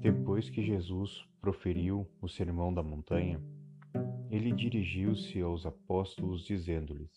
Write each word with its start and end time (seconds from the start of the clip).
Depois 0.00 0.48
que 0.48 0.62
Jesus 0.62 1.28
proferiu 1.42 2.06
o 2.22 2.26
Sermão 2.26 2.72
da 2.72 2.82
Montanha, 2.82 3.38
ele 4.30 4.50
dirigiu-se 4.50 5.38
aos 5.42 5.66
apóstolos, 5.66 6.42
dizendo-lhes: 6.46 7.10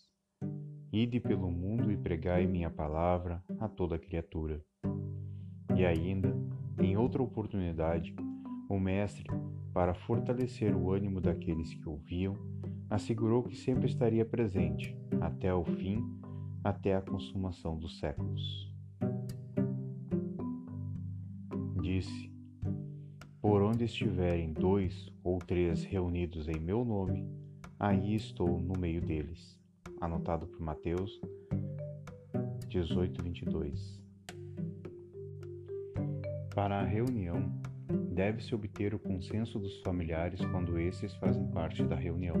Ide 0.92 1.18
pelo 1.18 1.50
mundo 1.50 1.90
e 1.90 1.96
pregai 1.96 2.46
minha 2.46 2.68
palavra 2.68 3.42
a 3.58 3.68
toda 3.68 3.98
criatura. 3.98 4.62
E 5.74 5.86
ainda, 5.86 6.36
em 6.78 6.94
outra 6.94 7.22
oportunidade, 7.22 8.14
o 8.68 8.78
Mestre, 8.78 9.30
para 9.72 9.94
fortalecer 9.94 10.76
o 10.76 10.92
ânimo 10.92 11.22
daqueles 11.22 11.72
que 11.72 11.88
ouviam, 11.88 12.36
assegurou 12.90 13.44
que 13.44 13.56
sempre 13.56 13.86
estaria 13.86 14.26
presente, 14.26 14.94
até 15.22 15.54
o 15.54 15.64
fim, 15.64 16.04
até 16.62 16.94
a 16.94 17.00
consumação 17.00 17.78
dos 17.78 17.98
séculos. 17.98 18.70
Disse: 21.80 22.33
Por 23.44 23.60
onde 23.60 23.84
estiverem 23.84 24.54
dois 24.54 25.12
ou 25.22 25.38
três 25.38 25.84
reunidos 25.84 26.48
em 26.48 26.58
meu 26.58 26.82
nome, 26.82 27.28
aí 27.78 28.14
estou 28.14 28.58
no 28.58 28.72
meio 28.80 29.02
deles. 29.02 29.60
Anotado 30.00 30.46
por 30.46 30.62
Mateus 30.62 31.20
18, 32.68 33.22
22. 33.22 34.02
Para 36.54 36.80
a 36.80 36.84
reunião, 36.84 37.52
deve-se 38.14 38.54
obter 38.54 38.94
o 38.94 38.98
consenso 38.98 39.58
dos 39.58 39.78
familiares 39.82 40.42
quando 40.46 40.78
esses 40.78 41.14
fazem 41.16 41.46
parte 41.48 41.84
da 41.84 41.96
reunião, 41.96 42.36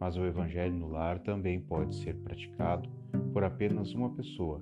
mas 0.00 0.16
o 0.16 0.26
evangelho 0.26 0.74
no 0.74 0.88
lar 0.88 1.20
também 1.20 1.60
pode 1.60 1.94
ser 1.94 2.16
praticado 2.16 2.90
por 3.32 3.44
apenas 3.44 3.94
uma 3.94 4.10
pessoa, 4.10 4.60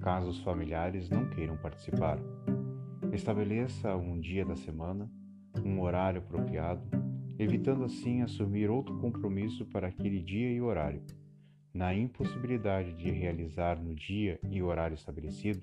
caso 0.00 0.28
os 0.28 0.40
familiares 0.42 1.08
não 1.08 1.30
queiram 1.30 1.56
participar. 1.56 2.18
Estabeleça 3.14 3.94
um 3.94 4.18
dia 4.18 4.44
da 4.44 4.56
semana, 4.56 5.08
um 5.64 5.80
horário 5.80 6.20
apropriado, 6.20 6.82
evitando 7.38 7.84
assim 7.84 8.22
assumir 8.22 8.68
outro 8.68 8.98
compromisso 8.98 9.64
para 9.66 9.86
aquele 9.86 10.20
dia 10.20 10.50
e 10.50 10.60
horário. 10.60 11.00
Na 11.72 11.94
impossibilidade 11.94 12.92
de 12.94 13.12
realizar 13.12 13.80
no 13.80 13.94
dia 13.94 14.40
e 14.50 14.60
horário 14.60 14.96
estabelecido, 14.96 15.62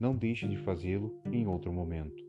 não 0.00 0.16
deixe 0.16 0.48
de 0.48 0.56
fazê-lo 0.56 1.16
em 1.30 1.46
outro 1.46 1.72
momento. 1.72 2.24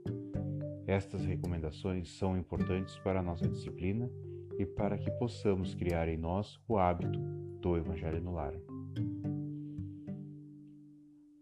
Estas 0.85 1.25
recomendações 1.25 2.15
são 2.15 2.37
importantes 2.37 2.95
para 2.99 3.19
a 3.19 3.23
nossa 3.23 3.47
disciplina 3.47 4.11
e 4.59 4.65
para 4.65 4.95
que 4.95 5.09
possamos 5.17 5.73
criar 5.73 6.07
em 6.07 6.17
nós 6.17 6.61
o 6.67 6.77
hábito 6.77 7.19
do 7.61 7.77
Evangelho 7.77 8.21
no 8.21 8.33
lar. 8.33 8.53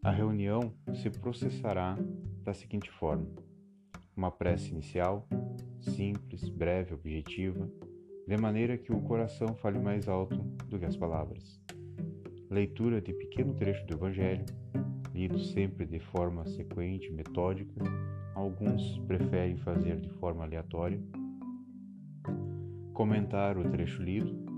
A 0.01 0.09
reunião 0.09 0.73
se 0.93 1.09
processará 1.09 1.97
da 2.49 2.53
seguinte 2.53 2.89
forma: 2.89 3.27
uma 4.17 4.31
prece 4.31 4.71
inicial, 4.71 5.27
simples, 5.79 6.49
breve, 6.49 6.95
objetiva, 6.95 7.69
de 8.27 8.37
maneira 8.37 8.75
que 8.75 8.91
o 8.91 9.01
coração 9.01 9.53
fale 9.55 9.77
mais 9.77 10.07
alto 10.07 10.35
do 10.67 10.79
que 10.79 10.85
as 10.85 10.97
palavras. 10.97 11.61
Leitura 12.49 12.99
de 12.99 13.13
pequeno 13.13 13.53
trecho 13.53 13.85
do 13.85 13.93
Evangelho, 13.93 14.45
lido 15.13 15.37
sempre 15.39 15.85
de 15.85 15.99
forma 15.99 16.43
sequente 16.47 17.11
metódica, 17.11 17.83
alguns 18.33 18.97
preferem 19.05 19.57
fazer 19.57 19.99
de 19.99 20.09
forma 20.09 20.43
aleatória. 20.43 20.99
Comentar 22.93 23.57
o 23.57 23.69
trecho 23.69 24.01
lido. 24.01 24.49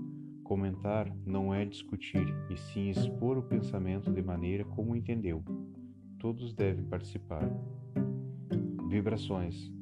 Comentar 0.42 1.10
não 1.24 1.54
é 1.54 1.64
discutir, 1.64 2.26
e 2.50 2.56
sim 2.56 2.90
expor 2.90 3.38
o 3.38 3.42
pensamento 3.42 4.10
de 4.10 4.22
maneira 4.22 4.64
como 4.64 4.96
entendeu. 4.96 5.42
Todos 6.18 6.52
devem 6.52 6.84
participar. 6.84 7.48
Vibrações. 8.92 9.72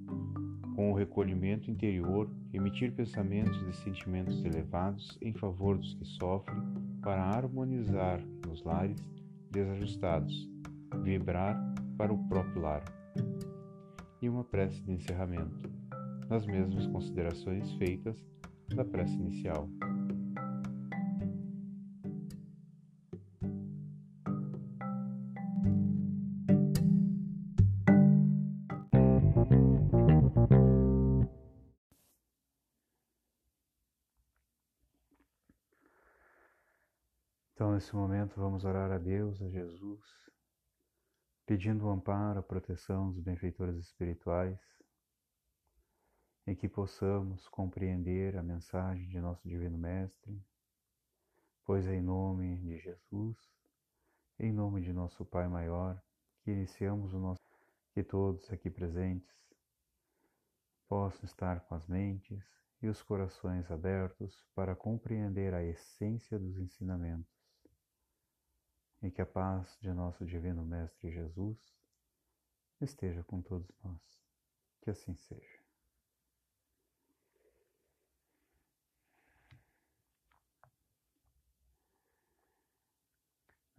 Com 0.77 0.93
o 0.93 0.95
recolhimento 0.95 1.69
interior, 1.69 2.31
emitir 2.55 2.93
pensamentos 2.93 3.61
e 3.67 3.73
sentimentos 3.83 4.45
elevados 4.45 5.19
em 5.21 5.33
favor 5.33 5.77
dos 5.77 5.95
que 5.95 6.05
sofrem, 6.05 6.63
para 7.03 7.21
harmonizar 7.21 8.25
nos 8.47 8.63
lares 8.63 9.03
desajustados, 9.51 10.49
vibrar 11.03 11.61
para 11.99 12.13
o 12.13 12.29
próprio 12.29 12.63
lar 12.63 12.85
e 14.23 14.29
uma 14.29 14.45
prece 14.45 14.81
de 14.85 14.93
encerramento, 14.93 15.69
nas 16.29 16.47
mesmas 16.47 16.87
considerações 16.87 17.69
feitas 17.73 18.25
da 18.77 18.85
prece 18.85 19.15
inicial. 19.17 19.69
Então, 37.61 37.75
nesse 37.75 37.95
momento, 37.95 38.41
vamos 38.41 38.65
orar 38.65 38.91
a 38.91 38.97
Deus, 38.97 39.43
a 39.43 39.49
Jesus, 39.51 40.01
pedindo 41.45 41.85
o 41.85 41.91
amparo, 41.91 42.41
a 42.41 42.43
proteção 42.43 43.11
dos 43.11 43.21
benfeitores 43.21 43.77
espirituais 43.77 44.59
e 46.47 46.57
que 46.57 46.67
possamos 46.67 47.47
compreender 47.49 48.35
a 48.39 48.43
mensagem 48.43 49.07
de 49.11 49.21
nosso 49.21 49.47
Divino 49.47 49.77
Mestre, 49.77 50.43
pois 51.63 51.87
é 51.87 51.97
em 51.97 52.01
nome 52.01 52.57
de 52.57 52.79
Jesus, 52.79 53.37
em 54.39 54.51
nome 54.55 54.81
de 54.81 54.95
nosso 54.95 55.23
Pai 55.27 55.47
Maior, 55.47 56.03
que 56.43 56.51
iniciamos 56.51 57.13
o 57.13 57.19
nosso. 57.19 57.43
que 57.93 58.03
todos 58.03 58.51
aqui 58.51 58.71
presentes 58.71 59.37
possam 60.89 61.27
estar 61.27 61.61
com 61.61 61.75
as 61.75 61.87
mentes 61.87 62.43
e 62.81 62.89
os 62.89 63.03
corações 63.03 63.71
abertos 63.71 64.49
para 64.55 64.75
compreender 64.75 65.53
a 65.53 65.63
essência 65.63 66.39
dos 66.39 66.57
ensinamentos 66.57 67.40
e 69.03 69.11
que 69.11 69.23
a 69.23 69.27
paz 69.27 69.79
de 69.81 69.93
nosso 69.93 70.25
Divino 70.25 70.65
Mestre 70.65 71.11
Jesus 71.11 71.59
esteja 72.81 73.23
com 73.25 73.41
todos 73.41 73.71
nós. 73.83 74.01
Que 74.83 74.91
assim 74.91 75.15
seja. 75.15 75.61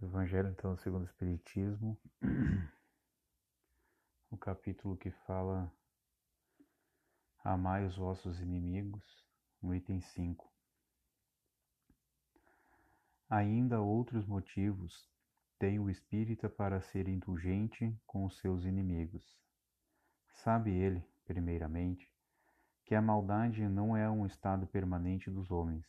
Evangelho, 0.01 0.49
então, 0.49 0.75
segundo 0.77 1.03
o 1.03 1.05
Espiritismo, 1.05 1.95
o 4.31 4.37
capítulo 4.37 4.97
que 4.97 5.11
fala 5.11 5.71
Amai 7.43 7.87
os 7.87 7.97
vossos 7.97 8.39
inimigos, 8.39 9.25
no 9.63 9.73
item 9.73 9.99
5. 9.99 10.47
Ainda 13.27 13.81
outros 13.81 14.27
motivos 14.27 15.10
tem 15.61 15.77
o 15.77 15.91
espírita 15.91 16.49
para 16.49 16.81
ser 16.81 17.07
indulgente 17.07 17.95
com 18.07 18.25
os 18.25 18.35
seus 18.39 18.65
inimigos. 18.65 19.39
Sabe 20.33 20.71
ele, 20.71 21.05
primeiramente, 21.23 22.11
que 22.83 22.95
a 22.95 23.01
maldade 23.01 23.69
não 23.69 23.95
é 23.95 24.09
um 24.09 24.25
estado 24.25 24.65
permanente 24.65 25.29
dos 25.29 25.51
homens, 25.51 25.85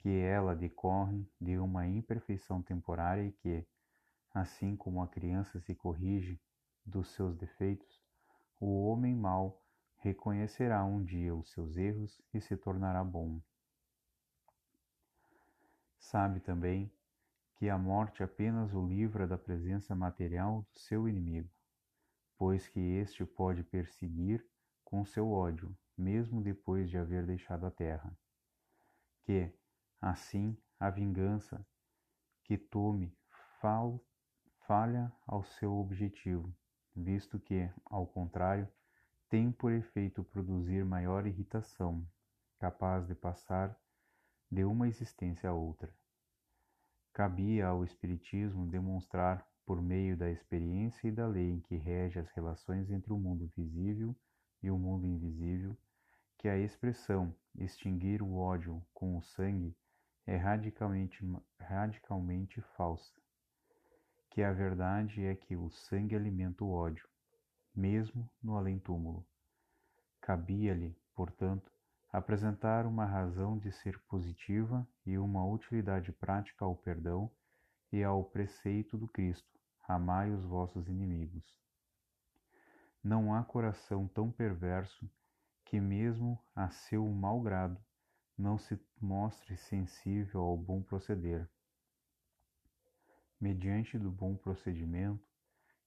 que 0.00 0.10
ela 0.10 0.54
decorre 0.54 1.26
de 1.40 1.56
uma 1.56 1.86
imperfeição 1.86 2.60
temporária 2.60 3.24
e 3.24 3.32
que, 3.32 3.66
assim 4.34 4.76
como 4.76 5.02
a 5.02 5.08
criança 5.08 5.58
se 5.58 5.74
corrige 5.74 6.38
dos 6.84 7.08
seus 7.12 7.34
defeitos, 7.34 8.04
o 8.60 8.84
homem 8.86 9.16
mau 9.16 9.64
reconhecerá 10.00 10.84
um 10.84 11.02
dia 11.02 11.34
os 11.34 11.50
seus 11.52 11.78
erros 11.78 12.20
e 12.34 12.40
se 12.42 12.54
tornará 12.54 13.02
bom. 13.02 13.40
Sabe 15.98 16.38
também 16.40 16.92
que 17.56 17.70
a 17.70 17.78
morte 17.78 18.22
apenas 18.22 18.74
o 18.74 18.86
livra 18.86 19.26
da 19.26 19.38
presença 19.38 19.94
material 19.94 20.66
do 20.72 20.78
seu 20.78 21.08
inimigo, 21.08 21.50
pois 22.36 22.68
que 22.68 22.78
este 22.78 23.24
pode 23.24 23.62
perseguir 23.64 24.46
com 24.84 25.04
seu 25.04 25.30
ódio, 25.30 25.76
mesmo 25.96 26.42
depois 26.42 26.90
de 26.90 26.98
haver 26.98 27.24
deixado 27.24 27.64
a 27.66 27.70
terra. 27.70 28.16
Que, 29.24 29.50
assim, 30.00 30.56
a 30.78 30.90
vingança 30.90 31.66
que 32.44 32.58
tome 32.58 33.16
fal, 33.58 34.04
falha 34.66 35.10
ao 35.26 35.42
seu 35.42 35.72
objetivo, 35.78 36.54
visto 36.94 37.38
que, 37.40 37.70
ao 37.86 38.06
contrário, 38.06 38.68
tem 39.28 39.50
por 39.50 39.72
efeito 39.72 40.22
produzir 40.22 40.84
maior 40.84 41.26
irritação, 41.26 42.06
capaz 42.58 43.06
de 43.06 43.14
passar 43.14 43.76
de 44.50 44.64
uma 44.64 44.86
existência 44.86 45.50
a 45.50 45.54
outra. 45.54 45.92
Cabia 47.16 47.68
ao 47.68 47.82
Espiritismo 47.82 48.66
demonstrar, 48.66 49.42
por 49.64 49.80
meio 49.80 50.18
da 50.18 50.30
experiência 50.30 51.08
e 51.08 51.10
da 51.10 51.26
lei 51.26 51.62
que 51.62 51.74
rege 51.74 52.18
as 52.18 52.28
relações 52.32 52.90
entre 52.90 53.10
o 53.10 53.18
mundo 53.18 53.50
visível 53.56 54.14
e 54.62 54.70
o 54.70 54.76
mundo 54.76 55.06
invisível, 55.06 55.74
que 56.36 56.46
a 56.46 56.58
expressão 56.58 57.34
extinguir 57.58 58.20
o 58.20 58.36
ódio 58.36 58.84
com 58.92 59.16
o 59.16 59.22
sangue 59.22 59.74
é 60.26 60.36
radicalmente, 60.36 61.24
radicalmente 61.58 62.60
falsa, 62.76 63.14
que 64.28 64.42
a 64.42 64.52
verdade 64.52 65.24
é 65.24 65.34
que 65.34 65.56
o 65.56 65.70
sangue 65.70 66.14
alimenta 66.14 66.64
o 66.64 66.70
ódio, 66.70 67.08
mesmo 67.74 68.28
no 68.42 68.58
além-túmulo. 68.58 69.26
Cabia-lhe, 70.20 70.94
portanto, 71.14 71.72
apresentar 72.12 72.86
uma 72.86 73.04
razão 73.04 73.58
de 73.58 73.70
ser 73.72 73.98
positiva 74.08 74.86
e 75.04 75.18
uma 75.18 75.46
utilidade 75.46 76.12
prática 76.12 76.64
ao 76.64 76.76
perdão 76.76 77.30
e 77.92 78.02
ao 78.02 78.24
preceito 78.24 78.96
do 78.96 79.08
Cristo: 79.08 79.48
amai 79.86 80.30
os 80.30 80.44
vossos 80.44 80.88
inimigos. 80.88 81.44
Não 83.02 83.34
há 83.34 83.44
coração 83.44 84.08
tão 84.08 84.30
perverso 84.30 85.08
que, 85.64 85.80
mesmo 85.80 86.40
a 86.54 86.68
seu 86.70 87.06
mau 87.06 87.40
grado, 87.40 87.80
não 88.36 88.58
se 88.58 88.78
mostre 89.00 89.56
sensível 89.56 90.40
ao 90.42 90.56
bom 90.56 90.82
proceder. 90.82 91.48
Mediante 93.40 93.98
do 93.98 94.10
bom 94.10 94.36
procedimento, 94.36 95.28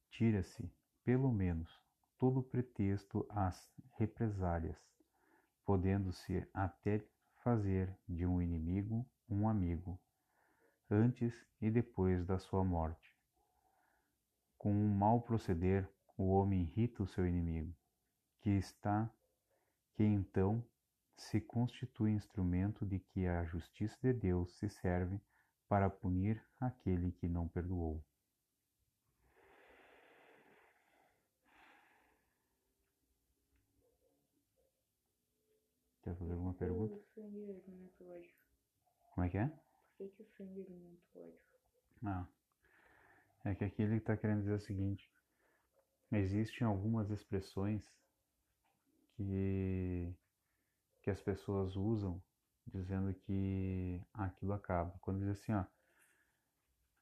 tira-se, 0.09 0.71
pelo 1.03 1.31
menos, 1.31 1.69
todo 2.17 2.43
pretexto 2.43 3.25
às 3.29 3.71
represálias, 3.97 4.77
podendo-se 5.69 6.49
até 6.51 6.99
fazer 7.43 7.95
de 8.07 8.25
um 8.25 8.41
inimigo 8.41 9.07
um 9.29 9.47
amigo, 9.47 10.01
antes 10.89 11.31
e 11.61 11.69
depois 11.69 12.25
da 12.25 12.39
sua 12.39 12.63
morte. 12.63 13.15
Com 14.57 14.73
um 14.73 14.89
mau 14.89 15.21
proceder, 15.21 15.87
o 16.17 16.29
homem 16.29 16.63
irrita 16.63 17.03
o 17.03 17.07
seu 17.07 17.27
inimigo, 17.27 17.71
que 18.41 18.49
está, 18.49 19.13
que 19.93 20.03
então 20.03 20.65
se 21.15 21.39
constitui 21.39 22.13
instrumento 22.13 22.83
de 22.83 22.97
que 22.97 23.27
a 23.27 23.43
justiça 23.43 23.95
de 24.01 24.11
Deus 24.11 24.57
se 24.57 24.69
serve 24.69 25.21
para 25.67 25.87
punir 25.87 26.43
aquele 26.59 27.11
que 27.11 27.27
não 27.27 27.47
perdoou. 27.47 28.03
Quer 36.09 36.15
fazer 36.15 36.33
alguma 36.33 36.55
pergunta? 36.55 36.95
O 36.95 37.03
sangue 37.13 37.43
alimenta 37.43 38.03
o 38.03 38.09
ódio. 38.09 38.31
Como 39.13 39.27
é 39.27 39.29
que 39.29 39.37
é? 39.37 39.45
Por 39.45 40.07
que, 40.07 40.15
que 40.15 40.21
o 40.23 40.25
sangue 40.25 40.61
alimenta 40.61 41.03
o 41.13 41.21
ódio? 41.21 41.39
Ah, 42.03 42.27
é 43.45 43.53
que 43.53 43.63
aqui 43.63 43.83
ele 43.83 43.97
está 43.97 44.17
querendo 44.17 44.39
dizer 44.39 44.53
o 44.53 44.59
seguinte: 44.59 45.07
existem 46.11 46.65
algumas 46.65 47.11
expressões 47.11 47.87
que, 49.15 50.11
que 51.03 51.11
as 51.11 51.21
pessoas 51.21 51.75
usam 51.75 52.19
dizendo 52.65 53.13
que 53.13 54.01
aquilo 54.11 54.53
acaba. 54.53 54.97
Quando 55.01 55.19
diz 55.19 55.29
assim, 55.29 55.53
ó, 55.53 55.63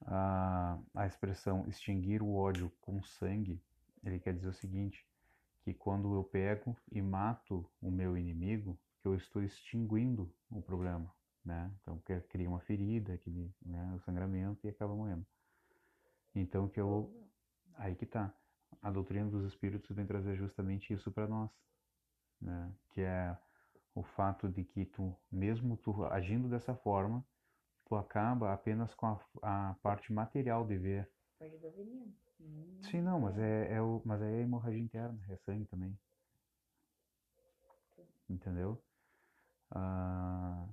a, 0.01 0.79
a 0.93 1.07
expressão 1.07 1.65
extinguir 1.65 2.21
o 2.21 2.35
ódio 2.35 2.69
com 2.81 3.01
sangue, 3.01 3.63
ele 4.03 4.19
quer 4.19 4.33
dizer 4.33 4.49
o 4.49 4.53
seguinte, 4.53 5.07
que 5.63 5.73
quando 5.73 6.13
eu 6.13 6.25
pego 6.25 6.75
e 6.91 7.01
mato 7.01 7.65
o 7.81 7.89
meu 7.89 8.17
inimigo, 8.17 8.77
que 8.77 8.86
eu 9.13 9.15
estou 9.17 9.43
extinguindo 9.43 10.33
o 10.51 10.61
problema, 10.61 11.13
né? 11.43 11.71
Então 11.81 12.01
cria 12.29 12.49
uma 12.49 12.59
ferida, 12.61 13.17
que, 13.17 13.29
né, 13.61 13.93
o 13.95 13.99
sangramento 14.01 14.65
e 14.65 14.69
acaba 14.69 14.95
morrendo. 14.95 15.25
Então 16.35 16.67
que 16.69 16.79
eu 16.79 17.11
aí 17.75 17.95
que 17.95 18.05
tá. 18.05 18.33
A 18.81 18.91
doutrina 18.91 19.29
dos 19.29 19.45
espíritos 19.45 19.95
vem 19.95 20.05
trazer 20.05 20.35
justamente 20.35 20.93
isso 20.93 21.11
para 21.11 21.27
nós, 21.27 21.49
né? 22.41 22.71
Que 22.91 23.01
é 23.01 23.37
o 23.95 24.03
fato 24.03 24.49
de 24.49 24.63
que 24.63 24.85
tu, 24.85 25.15
mesmo 25.31 25.77
tu 25.77 26.03
agindo 26.05 26.47
dessa 26.49 26.75
forma, 26.75 27.25
tu 27.85 27.95
acaba 27.95 28.53
apenas 28.53 28.93
com 28.93 29.07
a, 29.07 29.69
a 29.69 29.73
parte 29.81 30.13
material 30.13 30.65
de 30.65 30.77
ver. 30.77 31.09
Veneno. 31.39 32.13
Hum, 32.39 32.79
Sim, 32.83 33.01
não, 33.01 33.19
mas 33.19 33.37
é, 33.37 33.73
é 33.73 33.81
o, 33.81 34.01
mas 34.05 34.21
é 34.21 34.41
hemorragia 34.41 34.79
interna, 34.79 35.19
é 35.29 35.37
sangue 35.37 35.65
também. 35.65 35.97
Entendeu? 38.29 38.81
Ah, 39.71 40.67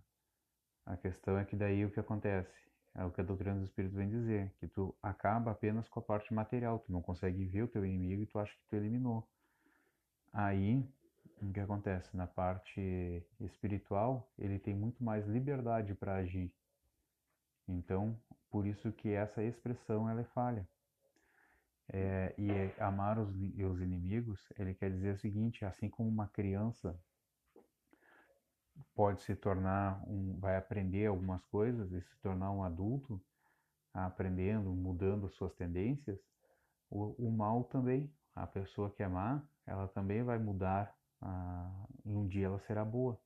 a 0.86 0.96
questão 0.96 1.38
é 1.38 1.44
que 1.44 1.56
daí 1.56 1.84
o 1.84 1.90
que 1.90 2.00
acontece? 2.00 2.52
É 2.94 3.04
o 3.04 3.10
que 3.10 3.20
a 3.20 3.24
doutrina 3.24 3.56
dos 3.56 3.64
espíritos 3.64 3.96
vem 3.96 4.08
dizer, 4.08 4.52
que 4.60 4.68
tu 4.68 4.94
acaba 5.02 5.50
apenas 5.50 5.88
com 5.88 5.98
a 5.98 6.02
parte 6.02 6.32
material, 6.32 6.78
tu 6.78 6.92
não 6.92 7.02
consegue 7.02 7.44
ver 7.44 7.62
o 7.62 7.68
teu 7.68 7.84
inimigo 7.84 8.22
e 8.22 8.26
tu 8.26 8.38
acha 8.38 8.52
que 8.52 8.66
tu 8.68 8.76
eliminou. 8.76 9.26
Aí, 10.32 10.84
o 11.42 11.52
que 11.52 11.60
acontece? 11.60 12.16
Na 12.16 12.26
parte 12.26 13.24
espiritual, 13.40 14.30
ele 14.38 14.58
tem 14.58 14.74
muito 14.74 15.02
mais 15.02 15.26
liberdade 15.26 15.94
para 15.94 16.16
agir. 16.16 16.52
Então, 17.66 18.16
por 18.50 18.66
isso 18.66 18.92
que 18.92 19.10
essa 19.10 19.42
expressão 19.42 20.08
ela 20.08 20.20
é 20.20 20.24
falha. 20.24 20.68
É, 21.88 22.34
e 22.38 22.50
é, 22.50 22.74
amar 22.78 23.18
os, 23.18 23.28
os 23.28 23.80
inimigos, 23.80 24.40
ele 24.58 24.74
quer 24.74 24.90
dizer 24.90 25.14
o 25.14 25.18
seguinte, 25.18 25.64
assim 25.64 25.88
como 25.88 26.08
uma 26.08 26.28
criança 26.28 26.98
pode 28.94 29.22
se 29.22 29.34
tornar 29.34 30.02
um, 30.08 30.38
vai 30.38 30.56
aprender 30.56 31.06
algumas 31.06 31.44
coisas 31.46 31.92
e 31.92 32.00
se 32.00 32.16
tornar 32.18 32.50
um 32.50 32.62
adulto, 32.62 33.20
aprendendo, 33.92 34.70
mudando 34.70 35.28
suas 35.28 35.54
tendências, 35.54 36.18
o, 36.90 37.14
o 37.18 37.30
mal 37.30 37.64
também, 37.64 38.12
a 38.34 38.46
pessoa 38.46 38.90
que 38.90 39.02
é 39.02 39.08
má, 39.08 39.42
ela 39.66 39.88
também 39.88 40.22
vai 40.22 40.38
mudar, 40.38 40.96
ah, 41.20 41.86
e 42.04 42.14
um 42.14 42.26
dia 42.26 42.46
ela 42.46 42.58
será 42.60 42.84
boa. 42.84 43.18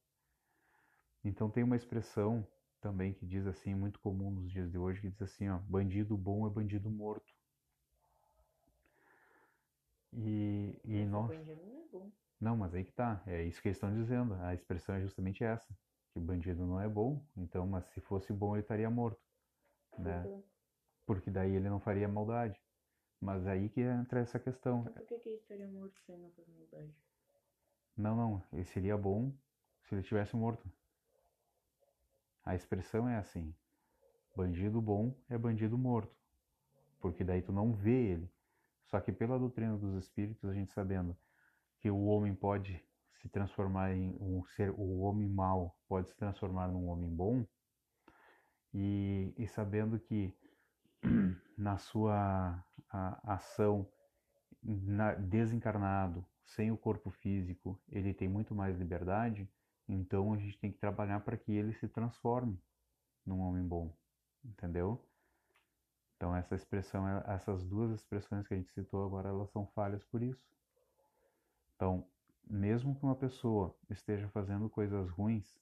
Então 1.25 1.51
tem 1.51 1.65
uma 1.65 1.77
expressão 1.77 2.47
também 2.81 3.13
que 3.13 3.27
diz 3.27 3.47
assim, 3.47 3.75
muito 3.75 3.99
comum 4.01 4.31
nos 4.31 4.51
dias 4.51 4.71
de 4.71 4.79
hoje, 4.79 5.01
que 5.01 5.11
diz 5.11 5.23
assim, 5.23 5.49
ó, 5.49 5.59
bandido 5.59 6.17
bom 6.17 6.47
é 6.47 6.51
bandido 6.51 6.91
morto. 6.91 7.35
E, 10.13 10.81
e 10.85 11.05
nós... 11.05 11.29
bandido 11.29 11.67
não 11.67 11.79
é 11.81 11.85
bom. 11.91 12.11
Não, 12.41 12.57
mas 12.57 12.75
aí 12.75 12.85
que 12.85 12.93
tá. 12.93 13.23
É 13.27 13.43
isso 13.43 13.61
que 13.61 13.69
eles 13.69 13.77
estão 13.77 13.93
dizendo. 13.93 14.35
A 14.35 14.55
expressão 14.55 14.95
é 14.95 15.01
justamente 15.01 15.43
essa. 15.43 15.67
Que 16.13 16.21
bandido 16.21 16.65
não 16.65 16.81
é 16.81 16.89
bom. 16.89 17.25
Então, 17.37 17.67
mas 17.67 17.85
se 17.87 18.01
fosse 18.01 18.33
bom, 18.33 18.55
ele 18.55 18.63
estaria 18.63 18.89
morto. 18.89 19.21
Né? 19.99 20.21
Então, 20.21 20.45
Porque 21.05 21.31
daí 21.31 21.53
ele 21.53 21.69
não 21.69 21.81
faria 21.81 22.09
maldade. 22.09 22.61
Mas 23.21 23.47
aí 23.47 23.69
que 23.69 23.81
entra 23.81 24.21
essa 24.21 24.39
questão. 24.39 24.83
então 24.83 24.93
por 24.93 25.07
que, 25.07 25.19
que 25.19 25.29
ele 25.29 25.39
estaria 25.39 25.67
morto 25.67 25.99
se 26.01 26.13
ele 26.13 26.23
não 26.23 26.31
faz 26.31 26.49
maldade? 26.49 26.95
Não, 27.97 28.17
não. 28.17 28.43
Ele 28.53 28.65
seria 28.65 28.97
bom 28.97 29.33
se 29.83 29.95
ele 29.95 30.03
tivesse 30.03 30.37
morto. 30.37 30.71
A 32.45 32.55
expressão 32.55 33.09
é 33.09 33.17
assim. 33.17 33.53
Bandido 34.37 34.81
bom 34.81 35.13
é 35.29 35.37
bandido 35.37 35.77
morto. 35.77 36.17
Porque 37.01 37.25
daí 37.25 37.43
tu 37.43 37.53
não 37.53 37.73
vê 37.73 38.13
ele. 38.13 38.31
Só 38.87 39.01
que 39.01 39.13
pela 39.13 39.39
doutrina 39.39 39.77
dos 39.77 39.95
espíritos, 40.03 40.49
a 40.49 40.55
gente 40.55 40.73
sabendo 40.73 41.17
que 41.81 41.91
o 41.91 42.05
homem 42.05 42.35
pode 42.35 42.85
se 43.15 43.29
transformar 43.29 43.93
em 43.95 44.17
um 44.21 44.45
ser, 44.45 44.71
o 44.71 45.01
homem 45.01 45.29
mau 45.29 45.77
pode 45.89 46.09
se 46.09 46.17
transformar 46.17 46.69
num 46.69 46.89
homem 46.89 47.11
bom, 47.11 47.45
e, 48.73 49.33
e 49.37 49.47
sabendo 49.49 49.99
que 49.99 50.37
na 51.57 51.79
sua 51.79 52.65
a, 52.91 53.35
ação 53.35 53.89
na, 54.63 55.15
desencarnado, 55.15 56.25
sem 56.45 56.71
o 56.71 56.77
corpo 56.77 57.11
físico, 57.11 57.81
ele 57.89 58.15
tem 58.15 58.29
muito 58.29 58.55
mais 58.55 58.77
liberdade, 58.77 59.49
então 59.89 60.33
a 60.33 60.39
gente 60.39 60.59
tem 60.59 60.73
que 60.73 60.79
trabalhar 60.79 61.21
para 61.21 61.37
que 61.37 61.53
ele 61.53 61.73
se 61.75 61.89
transforme 61.89 62.61
num 63.25 63.41
homem 63.41 63.67
bom, 63.67 63.95
entendeu? 64.45 65.05
Então 66.17 66.35
essa 66.35 66.55
expressão, 66.55 67.07
essas 67.27 67.65
duas 67.65 67.93
expressões 67.93 68.47
que 68.47 68.55
a 68.55 68.57
gente 68.57 68.73
citou 68.73 69.05
agora, 69.05 69.29
elas 69.29 69.51
são 69.51 69.67
falhas 69.69 70.05
por 70.05 70.23
isso. 70.23 70.43
Então, 71.79 72.05
mesmo 72.51 72.97
que 72.97 73.05
uma 73.05 73.15
pessoa 73.15 73.73
esteja 73.89 74.29
fazendo 74.31 74.69
coisas 74.69 75.09
ruins, 75.11 75.57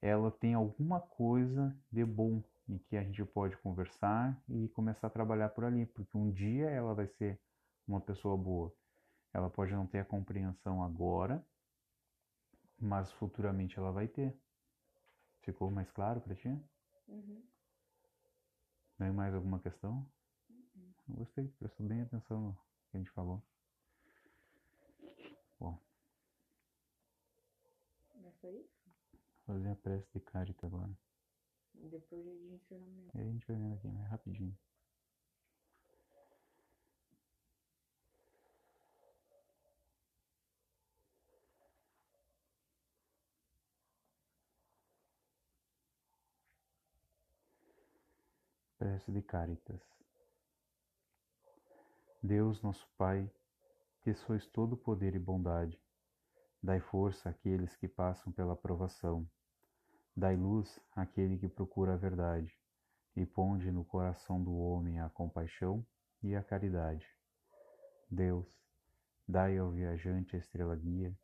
ela 0.00 0.30
tem 0.30 0.54
alguma 0.54 1.00
coisa 1.00 1.76
de 1.90 2.04
bom 2.04 2.40
em 2.68 2.78
que 2.78 2.96
a 2.96 3.02
gente 3.02 3.24
pode 3.24 3.56
conversar 3.56 4.40
e 4.48 4.68
começar 4.68 5.08
a 5.08 5.10
trabalhar 5.10 5.48
por 5.48 5.64
ali, 5.64 5.86
porque 5.86 6.16
um 6.16 6.30
dia 6.30 6.70
ela 6.70 6.94
vai 6.94 7.08
ser 7.08 7.40
uma 7.84 8.00
pessoa 8.00 8.36
boa. 8.36 8.72
Ela 9.32 9.50
pode 9.50 9.72
não 9.72 9.88
ter 9.88 9.98
a 9.98 10.04
compreensão 10.04 10.84
agora, 10.84 11.44
mas 12.78 13.10
futuramente 13.10 13.76
ela 13.76 13.90
vai 13.90 14.06
ter. 14.06 14.38
Ficou 15.42 15.68
mais 15.68 15.90
claro 15.90 16.20
para 16.20 16.36
ti? 16.36 16.48
Uhum. 17.08 17.42
Tem 18.98 19.10
mais 19.10 19.34
alguma 19.34 19.58
questão? 19.58 20.06
Eu 21.08 21.16
gostei, 21.16 21.48
prestou 21.58 21.84
bem 21.88 22.02
atenção 22.02 22.40
no 22.40 22.54
que 22.88 22.96
a 22.96 22.98
gente 22.98 23.10
falou. 23.10 23.42
Bom, 25.58 25.78
É 28.22 28.30
só 28.44 28.50
isso? 28.50 28.68
vou 29.46 29.56
fazer 29.56 29.70
a 29.70 29.76
prece 29.76 30.12
de 30.12 30.20
carita 30.20 30.66
agora. 30.66 30.92
Depois 31.72 32.22
de 32.22 32.30
encerramento. 32.52 33.16
E 33.16 33.20
a 33.20 33.24
gente 33.24 33.46
vai 33.46 33.56
vendo 33.56 33.74
aqui, 33.74 33.88
mais 33.88 34.10
rapidinho. 34.10 34.56
Prece 48.78 49.10
de 49.10 49.22
Caritas. 49.22 49.80
Deus, 52.22 52.60
nosso 52.60 52.86
Pai, 52.98 53.30
que 54.02 54.12
sois 54.12 54.46
todo 54.46 54.76
poder 54.76 55.14
e 55.14 55.18
bondade. 55.18 55.83
Dai 56.64 56.80
força 56.80 57.28
àqueles 57.28 57.76
que 57.76 57.86
passam 57.86 58.32
pela 58.32 58.56
provação. 58.56 59.28
Dai 60.16 60.34
luz 60.34 60.80
àquele 60.96 61.36
que 61.36 61.46
procura 61.46 61.92
a 61.92 61.96
verdade, 61.98 62.58
e 63.14 63.26
ponde 63.26 63.70
no 63.70 63.84
coração 63.84 64.42
do 64.42 64.56
homem 64.56 64.98
a 64.98 65.10
compaixão 65.10 65.84
e 66.22 66.34
a 66.34 66.42
caridade. 66.42 67.06
Deus, 68.10 68.46
dai 69.28 69.58
ao 69.58 69.70
viajante 69.72 70.36
a 70.36 70.38
estrela 70.38 70.74
guia, 70.74 71.14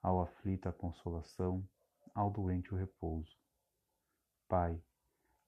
ao 0.00 0.22
aflito 0.22 0.68
a 0.68 0.72
consolação, 0.72 1.68
ao 2.14 2.30
doente 2.30 2.72
o 2.72 2.76
repouso. 2.76 3.36
Pai, 4.46 4.80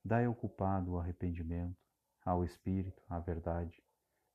dai 0.03 0.25
ao 0.25 0.35
culpado 0.35 0.91
o 0.91 0.99
arrependimento, 0.99 1.79
ao 2.25 2.43
espírito 2.43 3.01
a 3.07 3.17
verdade, 3.17 3.81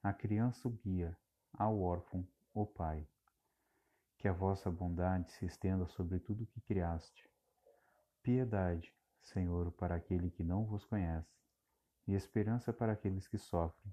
à 0.02 0.10
criança 0.10 0.66
o 0.66 0.70
guia, 0.70 1.14
ao 1.52 1.78
órfão 1.82 2.26
o 2.54 2.64
Pai. 2.64 3.06
Que 4.22 4.28
a 4.28 4.32
vossa 4.32 4.70
bondade 4.70 5.32
se 5.32 5.44
estenda 5.46 5.84
sobre 5.88 6.20
tudo 6.20 6.44
o 6.44 6.46
que 6.46 6.60
criaste. 6.60 7.28
Piedade, 8.22 8.94
Senhor, 9.20 9.72
para 9.72 9.96
aquele 9.96 10.30
que 10.30 10.44
não 10.44 10.64
vos 10.64 10.84
conhece, 10.84 11.36
e 12.06 12.14
esperança 12.14 12.72
para 12.72 12.92
aqueles 12.92 13.26
que 13.26 13.36
sofrem. 13.36 13.92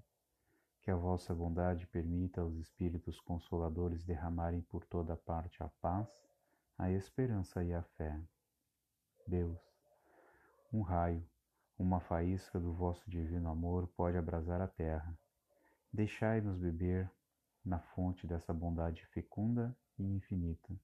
Que 0.82 0.90
a 0.92 0.94
vossa 0.94 1.34
bondade 1.34 1.84
permita 1.88 2.42
aos 2.42 2.54
Espíritos 2.58 3.20
Consoladores 3.20 4.04
derramarem 4.04 4.60
por 4.62 4.84
toda 4.84 5.16
parte 5.16 5.60
a 5.64 5.68
paz, 5.80 6.08
a 6.78 6.92
esperança 6.92 7.64
e 7.64 7.74
a 7.74 7.82
fé. 7.82 8.16
Deus, 9.26 9.60
um 10.72 10.82
raio, 10.82 11.28
uma 11.76 11.98
faísca 11.98 12.60
do 12.60 12.72
vosso 12.72 13.02
divino 13.10 13.50
amor 13.50 13.88
pode 13.96 14.16
abrasar 14.16 14.60
a 14.60 14.68
terra. 14.68 15.12
Deixai-nos 15.92 16.56
beber 16.56 17.10
na 17.64 17.78
fonte 17.78 18.26
dessa 18.26 18.52
bondade 18.52 19.04
fecunda 19.06 19.76
e 19.98 20.02
infinita, 20.02 20.74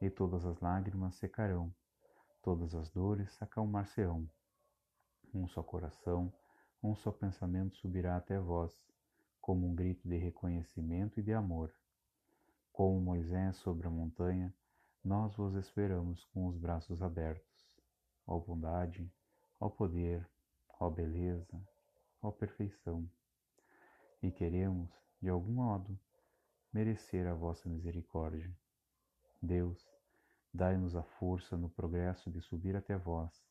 e 0.00 0.10
todas 0.10 0.44
as 0.44 0.58
lágrimas 0.60 1.14
secarão, 1.16 1.72
todas 2.42 2.74
as 2.74 2.90
dores 2.90 3.36
acalmar-se-ão. 3.40 4.28
Um 5.34 5.46
só 5.48 5.62
coração, 5.62 6.32
um 6.82 6.94
só 6.94 7.10
pensamento 7.10 7.76
subirá 7.76 8.16
até 8.16 8.38
vós, 8.38 8.72
como 9.40 9.66
um 9.66 9.74
grito 9.74 10.08
de 10.08 10.16
reconhecimento 10.16 11.20
e 11.20 11.22
de 11.22 11.32
amor. 11.32 11.72
Como 12.72 13.00
Moisés 13.00 13.56
sobre 13.56 13.86
a 13.86 13.90
montanha, 13.90 14.54
nós 15.04 15.36
vos 15.36 15.54
esperamos 15.54 16.24
com 16.26 16.46
os 16.46 16.56
braços 16.56 17.02
abertos. 17.02 17.66
Ó 18.26 18.38
bondade, 18.40 19.10
ó 19.60 19.68
poder, 19.68 20.28
ó 20.80 20.90
beleza, 20.90 21.62
ó 22.20 22.30
perfeição. 22.30 23.08
E 24.22 24.30
queremos, 24.30 24.90
de 25.22 25.28
algum 25.28 25.52
modo, 25.52 25.98
merecer 26.76 27.26
a 27.26 27.32
vossa 27.32 27.70
misericórdia. 27.70 28.54
Deus, 29.40 29.88
dai-nos 30.52 30.94
a 30.94 31.02
força 31.02 31.56
no 31.56 31.70
progresso 31.70 32.30
de 32.30 32.38
subir 32.42 32.76
até 32.76 32.98
vós, 32.98 33.42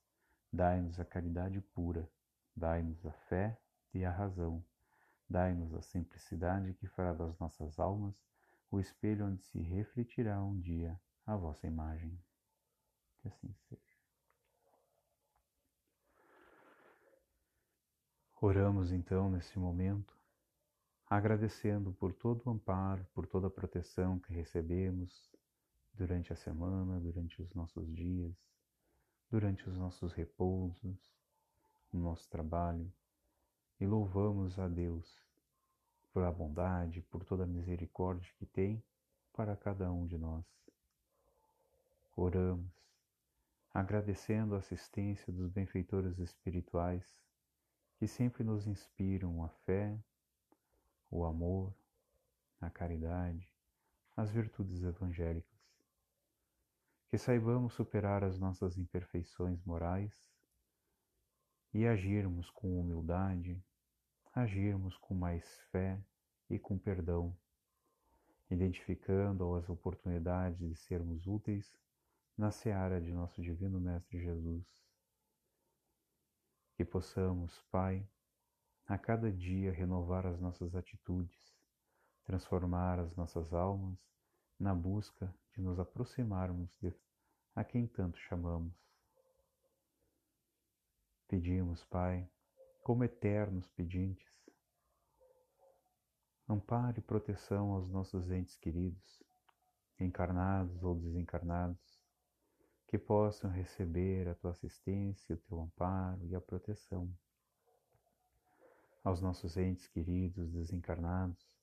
dai-nos 0.54 1.00
a 1.00 1.06
caridade 1.06 1.60
pura, 1.60 2.08
dai-nos 2.56 3.04
a 3.04 3.12
fé 3.28 3.60
e 3.96 4.06
a 4.06 4.12
razão, 4.12 4.64
dai-nos 5.28 5.74
a 5.74 5.82
simplicidade 5.82 6.76
que 6.76 6.86
fará 6.86 7.14
das 7.14 7.36
nossas 7.40 7.80
almas 7.80 8.16
o 8.70 8.80
espelho 8.80 9.26
onde 9.26 9.42
se 9.42 9.60
refletirá 9.60 10.40
um 10.44 10.60
dia 10.60 11.02
a 11.26 11.36
vossa 11.36 11.66
imagem. 11.66 12.16
Que 13.18 13.28
assim 13.28 13.52
seja. 13.68 13.82
Oramos 18.40 18.92
então 18.92 19.32
nesse 19.32 19.58
momento 19.58 20.15
agradecendo 21.10 21.92
por 21.94 22.14
todo 22.14 22.42
o 22.46 22.50
amparo, 22.50 23.06
por 23.14 23.28
toda 23.28 23.48
a 23.48 23.52
proteção 23.52 24.20
que 24.20 24.34
recebemos 24.34 25.30
durante 25.94 26.34
a 26.34 26.36
semana, 26.36 27.00
durante 27.00 27.42
os 27.42 27.54
nossos 27.54 27.88
dias, 27.94 28.36
durante 29.30 29.68
os 29.70 29.78
nossos 29.78 30.14
repousos, 30.14 30.98
no 31.92 32.02
nosso 32.02 32.30
trabalho, 32.30 32.92
e 33.80 33.86
louvamos 33.86 34.58
a 34.58 34.68
Deus 34.68 35.24
por 36.14 36.24
a 36.24 36.32
bondade, 36.32 37.02
por 37.04 37.24
toda 37.24 37.44
a 37.44 37.48
misericórdia 37.48 38.32
que 38.38 38.46
tem 38.46 38.82
para 39.34 39.56
cada 39.56 39.92
um 39.92 40.08
de 40.08 40.18
nós. 40.18 40.46
Oramos, 42.16 42.72
agradecendo 43.74 44.56
a 44.56 44.60
assistência 44.60 45.32
dos 45.34 45.50
benfeitores 45.50 46.18
espirituais 46.18 47.06
que 47.98 48.08
sempre 48.08 48.44
nos 48.44 48.66
inspiram 48.66 49.44
a 49.44 49.50
fé, 49.50 49.98
o 51.16 51.24
amor, 51.24 51.74
a 52.60 52.70
caridade, 52.70 53.50
as 54.18 54.30
virtudes 54.30 54.84
evangélicas. 54.84 55.56
Que 57.10 57.18
saibamos 57.18 57.74
superar 57.74 58.24
as 58.24 58.38
nossas 58.38 58.78
imperfeições 58.78 59.64
morais 59.64 60.14
e 61.74 61.86
agirmos 61.86 62.50
com 62.50 62.80
humildade, 62.80 63.64
agirmos 64.34 64.98
com 64.98 65.14
mais 65.14 65.48
fé 65.72 66.04
e 66.50 66.60
com 66.60 66.78
perdão, 66.78 67.36
identificando 68.50 69.56
as 69.56 69.70
oportunidades 69.70 70.60
de 70.60 70.76
sermos 70.76 71.26
úteis 71.26 71.74
na 72.38 72.52
seara 72.52 73.00
de 73.00 73.14
nosso 73.14 73.42
Divino 73.42 73.80
Mestre 73.80 74.20
Jesus. 74.20 74.66
Que 76.76 76.84
possamos, 76.84 77.62
Pai, 77.72 78.06
a 78.88 78.98
cada 78.98 79.32
dia 79.32 79.72
renovar 79.72 80.28
as 80.28 80.40
nossas 80.40 80.76
atitudes, 80.76 81.56
transformar 82.24 83.00
as 83.00 83.16
nossas 83.16 83.52
almas 83.54 83.98
na 84.60 84.76
busca 84.76 85.34
de 85.54 85.62
nos 85.62 85.80
aproximarmos 85.80 86.78
de 86.80 86.94
a 87.56 87.64
quem 87.64 87.88
tanto 87.88 88.18
chamamos. 88.20 88.76
Pedimos, 91.28 91.84
Pai, 91.86 92.30
como 92.84 93.04
eternos 93.04 93.68
pedintes, 93.70 94.32
amparo 96.48 97.00
e 97.00 97.02
proteção 97.02 97.72
aos 97.72 97.90
nossos 97.90 98.30
entes 98.30 98.56
queridos, 98.56 99.24
encarnados 100.00 100.84
ou 100.84 100.94
desencarnados, 100.94 102.00
que 102.88 103.00
possam 103.00 103.50
receber 103.50 104.28
a 104.28 104.36
tua 104.36 104.52
assistência, 104.52 105.36
o 105.36 105.40
teu 105.40 105.60
amparo 105.60 106.24
e 106.28 106.36
a 106.36 106.42
proteção 106.42 107.12
aos 109.06 109.22
nossos 109.22 109.56
entes 109.56 109.88
queridos 109.88 110.52
desencarnados 110.52 111.56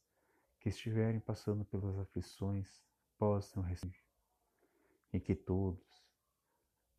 que 0.60 0.68
estiverem 0.68 1.18
passando 1.18 1.64
pelas 1.64 1.98
aflições 1.98 2.80
possam 3.18 3.64
receber 3.64 4.06
e 5.12 5.18
que 5.18 5.34
todos 5.34 5.84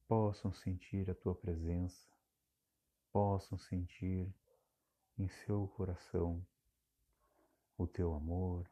possam 0.05 0.51
sentir 0.51 1.09
a 1.09 1.15
tua 1.15 1.33
presença, 1.33 2.11
possam 3.09 3.57
sentir 3.57 4.35
em 5.17 5.29
seu 5.29 5.65
coração 5.69 6.45
o 7.77 7.87
teu 7.87 8.13
amor, 8.13 8.69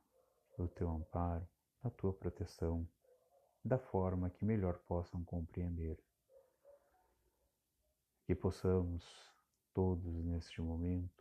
o 0.57 0.67
teu 0.67 0.89
amparo, 0.89 1.47
a 1.81 1.89
tua 1.89 2.13
proteção, 2.13 2.85
da 3.63 3.79
forma 3.79 4.29
que 4.29 4.43
melhor 4.43 4.77
possam 4.79 5.23
compreender. 5.23 5.97
Que 8.25 8.35
possamos 8.35 9.05
todos 9.73 10.13
neste 10.25 10.61
momento 10.61 11.20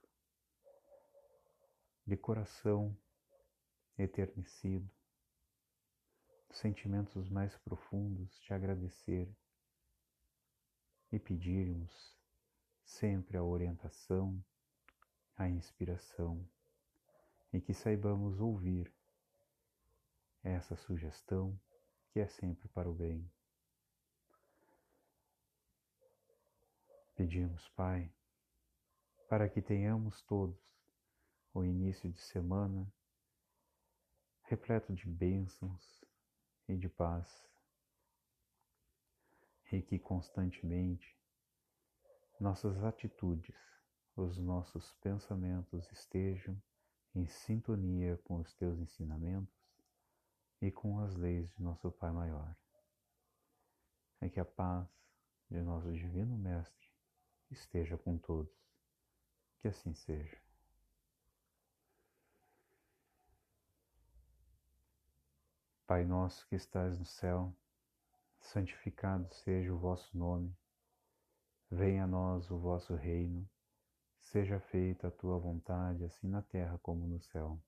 de 2.11 2.17
coração 2.17 2.99
eternecido, 3.97 4.91
sentimentos 6.51 7.29
mais 7.29 7.57
profundos, 7.59 8.37
te 8.41 8.53
agradecer 8.53 9.33
e 11.13 11.21
pedirmos 11.21 12.19
sempre 12.83 13.37
a 13.37 13.45
orientação, 13.45 14.45
a 15.37 15.49
inspiração 15.49 16.45
e 17.53 17.61
que 17.61 17.73
saibamos 17.73 18.41
ouvir 18.41 18.93
essa 20.43 20.75
sugestão 20.75 21.57
que 22.09 22.19
é 22.19 22.27
sempre 22.27 22.67
para 22.71 22.91
o 22.91 22.93
bem. 22.93 23.31
Pedimos, 27.15 27.69
Pai, 27.69 28.13
para 29.29 29.49
que 29.49 29.63
tenhamos 29.63 30.21
todos 30.23 30.80
o 31.53 31.65
início 31.65 32.11
de 32.11 32.21
semana 32.21 32.93
repleto 34.43 34.93
de 34.93 35.07
bênçãos 35.07 36.05
e 36.69 36.77
de 36.77 36.89
paz, 36.89 37.49
e 39.71 39.81
que 39.81 39.99
constantemente 39.99 41.17
nossas 42.41 42.83
atitudes, 42.83 43.55
os 44.17 44.39
nossos 44.39 44.93
pensamentos 44.95 45.91
estejam 45.93 46.61
em 47.15 47.27
sintonia 47.29 48.17
com 48.25 48.41
os 48.41 48.53
teus 48.55 48.79
ensinamentos 48.79 49.55
e 50.61 50.71
com 50.71 50.99
as 50.99 51.15
leis 51.15 51.49
de 51.53 51.63
nosso 51.63 51.91
Pai 51.93 52.11
Maior. 52.11 52.57
É 54.21 54.29
que 54.29 54.41
a 54.41 54.45
paz 54.45 54.89
de 55.49 55.63
nosso 55.63 55.93
Divino 55.93 56.37
Mestre 56.37 56.89
esteja 57.51 57.97
com 57.97 58.19
todos. 58.19 58.53
Que 59.61 59.69
assim 59.69 59.95
seja. 59.95 60.50
Pai 65.91 66.05
nosso 66.05 66.47
que 66.47 66.55
estás 66.55 66.97
no 66.97 67.05
céu, 67.05 67.53
santificado 68.41 69.29
seja 69.35 69.75
o 69.75 69.77
vosso 69.77 70.17
nome. 70.17 70.57
Venha 71.69 72.05
a 72.05 72.07
nós 72.07 72.49
o 72.49 72.57
vosso 72.57 72.95
reino. 72.95 73.45
Seja 74.21 74.61
feita 74.61 75.09
a 75.09 75.11
tua 75.11 75.37
vontade, 75.37 76.05
assim 76.05 76.29
na 76.29 76.43
terra 76.43 76.79
como 76.79 77.09
no 77.09 77.21
céu. 77.21 77.61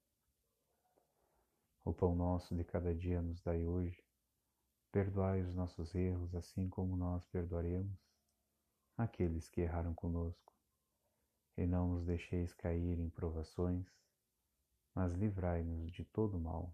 O 1.85 1.93
pão 1.93 2.15
nosso 2.15 2.55
de 2.55 2.63
cada 2.63 2.95
dia 2.95 3.21
nos 3.21 3.41
dai 3.41 3.67
hoje. 3.67 4.01
Perdoai 4.93 5.43
os 5.43 5.57
nossos 5.57 5.93
erros, 5.93 6.33
assim 6.37 6.69
como 6.69 6.97
nós 6.97 7.27
perdoaremos 7.27 7.99
aqueles 8.97 9.49
que 9.49 9.63
erraram 9.63 9.95
conosco. 9.95 10.55
E 11.57 11.67
não 11.67 11.89
nos 11.89 12.07
deixeis 12.07 12.55
cair 12.55 13.01
em 13.01 13.11
provações, 13.11 13.85
mas 14.95 15.13
livrai-nos 15.13 15.91
de 15.91 16.05
todo 16.05 16.39
mal. 16.39 16.73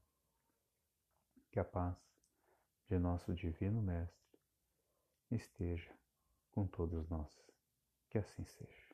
Que 1.58 1.62
a 1.62 1.64
paz 1.64 1.96
de 2.88 3.00
nosso 3.00 3.34
Divino 3.34 3.82
Mestre 3.82 4.38
esteja 5.28 5.90
com 6.52 6.68
todos 6.68 7.08
nós. 7.08 7.36
Que 8.08 8.18
assim 8.18 8.44
seja. 8.44 8.87